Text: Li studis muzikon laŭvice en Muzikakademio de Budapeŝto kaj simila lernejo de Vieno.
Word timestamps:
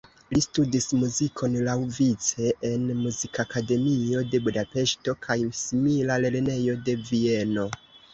Li 0.35 0.41
studis 0.43 0.85
muzikon 0.99 1.57
laŭvice 1.67 2.47
en 2.69 2.87
Muzikakademio 3.01 4.23
de 4.31 4.39
Budapeŝto 4.47 5.15
kaj 5.27 5.37
simila 5.61 6.17
lernejo 6.25 6.77
de 6.89 6.97
Vieno. 7.11 7.67